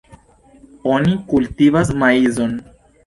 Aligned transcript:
Oni 0.93 1.13
kultivas 1.33 1.93
maizon. 2.05 2.57